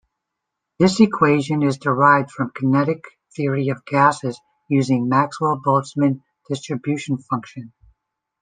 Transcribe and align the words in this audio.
This 0.79 0.99
equation 0.99 1.61
is 1.61 1.77
derived 1.77 2.31
from 2.31 2.51
kinetic 2.55 3.03
theory 3.35 3.69
of 3.69 3.85
gases 3.85 4.41
using 4.67 5.07
Maxwell-Boltzmann 5.07 6.23
distribution 6.49 7.19
function. 7.19 7.71